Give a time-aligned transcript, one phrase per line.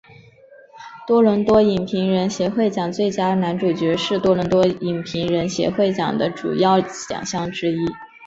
[1.05, 7.77] 多伦多影评人协会奖最佳男主角是多伦多影评人协会奖的主要奖项之一。